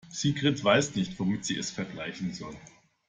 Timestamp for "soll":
2.33-2.55